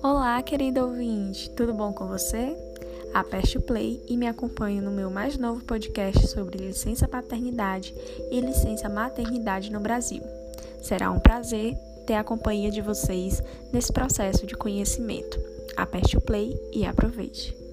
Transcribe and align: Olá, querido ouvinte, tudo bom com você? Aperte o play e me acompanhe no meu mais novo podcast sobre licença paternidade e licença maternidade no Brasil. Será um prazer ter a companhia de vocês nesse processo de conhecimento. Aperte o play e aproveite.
Olá, 0.00 0.40
querido 0.44 0.82
ouvinte, 0.82 1.50
tudo 1.50 1.74
bom 1.74 1.92
com 1.92 2.06
você? 2.06 2.56
Aperte 3.12 3.58
o 3.58 3.60
play 3.60 4.00
e 4.06 4.16
me 4.16 4.28
acompanhe 4.28 4.80
no 4.80 4.92
meu 4.92 5.10
mais 5.10 5.36
novo 5.36 5.64
podcast 5.64 6.28
sobre 6.28 6.56
licença 6.56 7.08
paternidade 7.08 7.92
e 8.30 8.40
licença 8.40 8.88
maternidade 8.88 9.72
no 9.72 9.80
Brasil. 9.80 10.22
Será 10.80 11.10
um 11.10 11.18
prazer 11.18 11.76
ter 12.06 12.14
a 12.14 12.22
companhia 12.22 12.70
de 12.70 12.80
vocês 12.80 13.42
nesse 13.72 13.92
processo 13.92 14.46
de 14.46 14.56
conhecimento. 14.56 15.36
Aperte 15.76 16.16
o 16.16 16.20
play 16.20 16.56
e 16.72 16.86
aproveite. 16.86 17.67